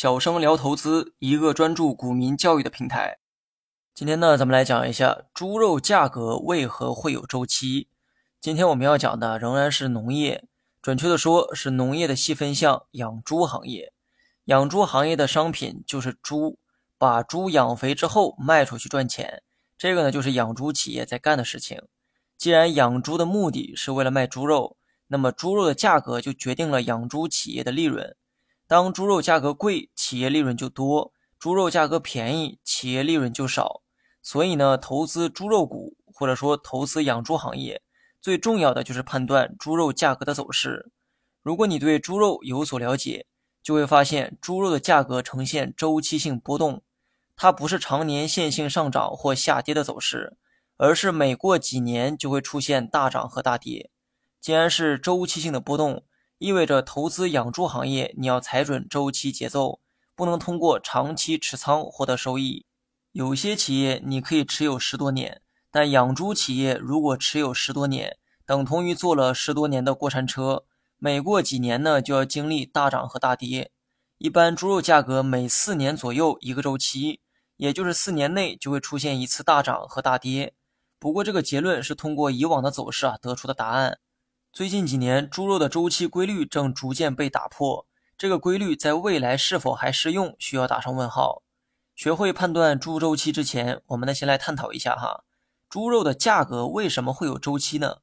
[0.00, 3.18] 小生聊投资，一个专注股民教育的平台。
[3.92, 7.88] 今天呢，咱们来讲一下猪肉价格为何会有周期。
[8.40, 10.46] 今天我们要讲的仍然是农业，
[10.80, 13.92] 准确的说是农业的细分项养猪行业。
[14.44, 16.60] 养猪行业的商品就是猪，
[16.96, 19.42] 把猪养肥之后卖出去赚钱，
[19.76, 21.82] 这个呢就是养猪企业在干的事情。
[22.36, 24.76] 既然养猪的目的是为了卖猪肉，
[25.08, 28.14] 那么猪肉的价格就决定了养猪企业的利润。
[28.68, 33.82] 当猪肉价格贵，企业利润就多；猪肉价格便宜，企业利润就少。
[34.22, 37.82] 所以呢，投资猪肉股或者说投资养猪行业，
[38.20, 40.92] 最重要的就是判断猪肉价格的走势。
[41.42, 43.26] 如果你对猪肉有所了解，
[43.62, 46.82] 就会发现猪肉的价格呈现周期性波动，
[47.34, 50.36] 它不是常年线性上涨或下跌的走势。
[50.80, 53.90] 而是每过几年就会出现大涨和大跌。
[54.40, 56.04] 既然是周期性的波动，
[56.38, 59.80] 意味着投资养猪行业你要踩准周期节奏，
[60.14, 62.64] 不能通过长期持仓获得收益。
[63.10, 70.64] 有些企业你可以持有十多年，但养猪企业如果持有十多年，等同于坐了十多年的过山车，
[70.98, 73.72] 每过几年呢就要经历大涨和大跌。
[74.18, 77.20] 一般猪肉价格每四年左右一个周期，
[77.56, 80.54] 也就是四年内就会出现一次大涨和大跌。
[81.00, 83.98] 不过，这个结论是通过以往的走势啊得出的答案。
[84.58, 87.86] 最近几年，猪肉的周期规律正逐渐被打破。
[88.16, 91.44] 这个规律在未来是否还适用，需要打上问号。
[91.94, 95.22] 学会判断猪周期之前，我们呢先来探讨一下哈，
[95.68, 97.98] 猪肉的价格为什么会有周期呢？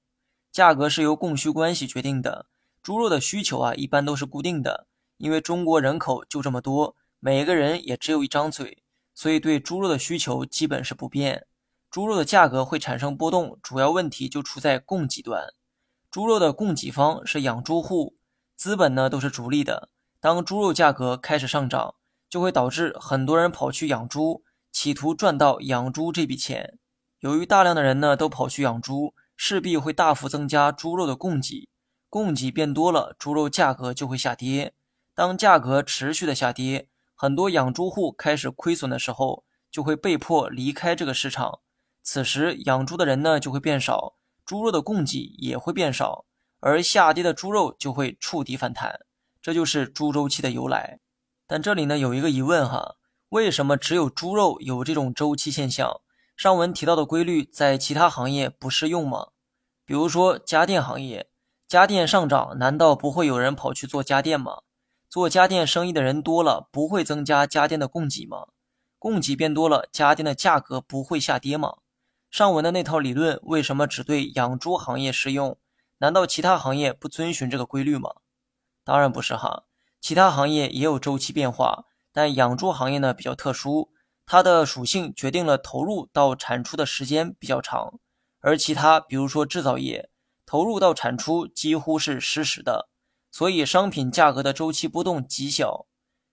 [0.50, 2.45] 价格是由供需关系决定的。
[2.81, 8.81] 猪肉的需求啊一般都是固定的，因为中国人口就这么多，每个人也只有一张嘴，
[9.14, 11.45] 所以对猪肉的需求基本是不变。
[11.92, 15.53] 猪肉的价格会产生波动，主要问题就出在供给端。
[16.16, 18.16] 猪肉的供给方是养猪户，
[18.55, 19.89] 资本呢都是逐利的。
[20.21, 21.95] 当猪肉价格开始上涨，
[22.30, 26.80] 就会导致很多人跑去养猪，企图赚到养猪这笔钱。
[27.19, 31.67] 由于大量的人呢都跑去养猪，势必会大幅增加猪肉的供给。
[32.09, 34.73] 供给变多了，猪肉价格就会下跌。
[35.14, 41.59] 当价格持续的下跌，很多养猪户开始亏损的时候，就会被迫离开这个市场。
[42.02, 44.15] 此时养猪的人呢就会变少，
[44.45, 46.26] 猪肉的供给也会变少，
[46.60, 49.00] 而下跌的猪肉就会触底反弹，
[49.42, 51.00] 这就是猪周期的由来。
[51.48, 52.95] 但这里呢有一个疑问哈，
[53.30, 56.02] 为什么只有猪肉有这种周期现象？
[56.38, 59.28] 上文提到的规律在其他行业不适用吗？
[59.86, 61.30] 比如说家电行业，
[61.67, 64.61] 家电上涨，难道不会有人跑去做家电吗？
[65.08, 68.48] 做家电生意的人多了，不会增加家电的供给吗？
[69.00, 71.78] 供给变多了，家电的价格不会下跌吗？
[72.36, 75.58] 上文的那套理论为什么只对养猪行业适用？
[76.00, 78.10] 难道其他行业不遵循这个规律吗？
[78.84, 79.64] 当然不是哈，
[80.02, 83.94] 其他行业也有周期变化，但养猪行业呢比较特殊，
[84.26, 88.02] 它的属性决定了投入到产出的时间比较长，
[88.42, 90.10] 而其他比如说制造业，
[90.46, 92.90] 投入到产出几乎是实时的，
[93.32, 95.86] 所以商品价格的周期波动极小。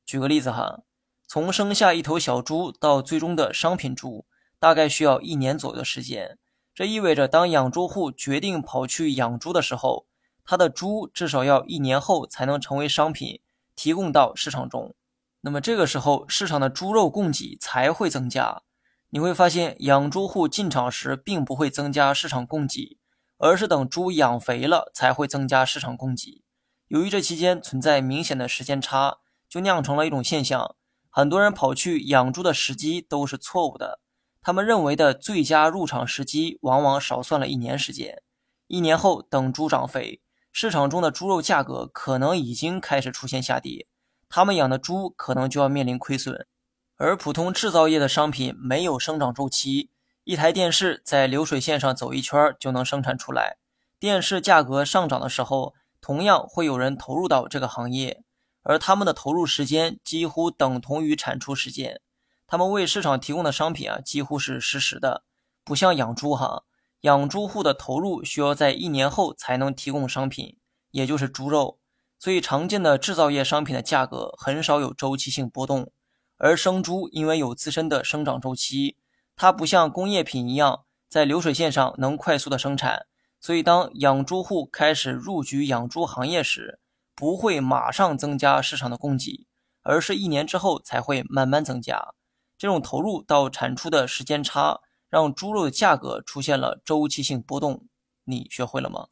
[0.05, 0.81] 举个例子哈，
[1.29, 4.27] 从生下一头小猪到最终的商品猪。
[4.63, 6.39] 大概需要一年左右的时间，
[6.73, 10.07] 这意味着当养猪户决定跑去养猪的时候，
[10.45, 13.41] 他的猪至少要一年后才能成为商品
[13.75, 14.95] 提供到市场中。
[15.41, 18.63] 那么这个时候市场的猪肉供给才会增加。
[19.11, 22.99] 你会发现，养猪户进场时并不会增加市场供给，
[23.39, 26.45] 而是等猪养肥了才会增加市场供给。
[26.87, 29.19] 由于这期间存在明显的时间差，
[29.49, 30.77] 就酿成了一种现象：
[31.11, 33.99] 很多人跑去养猪的时机都是错误的。
[34.43, 38.21] 他们认为的最佳入场时机，往往少算了一年时间。
[38.67, 40.21] 一年后，等猪长肥，
[40.51, 43.87] 市场中的猪肉价格可能已经开始出现下跌，
[44.29, 46.45] 他们养的猪可能就要面临亏损。
[46.97, 49.91] 而普通制造业的商品没有生长周期，
[50.25, 53.59] 一台电视在流水线上走一圈就能生产出来。
[54.01, 58.25] 电视价格上涨的时候，同样会有人投入到这个行业，
[58.63, 62.01] 而他们的投入时间几乎等同于产出时间。
[62.53, 65.25] 他们为市场提供的商品啊，几乎是实时的，
[65.65, 66.65] 不像养猪哈，
[67.01, 70.59] 养猪户的投入需要在一年后才能提供商品，
[70.91, 71.79] 也就是猪肉。
[72.19, 75.91] 所以常见的制造业商品的价格很少有周期性波动，
[76.37, 78.99] 而生猪因为有自身的生长周期，
[79.35, 83.07] 它不像工业品一样在流水线上能快速的生产，
[83.41, 86.79] 所以当养猪户开始入局养猪行业时，
[87.15, 89.47] 不会马上增加市场的供给，
[89.81, 92.13] 而是一年之后才会慢慢增加。
[92.63, 94.81] 这种投入到产出的时间差
[95.11, 97.89] 让猪肉的价格出现了周期性波动
[98.23, 99.09] 你学会了吗？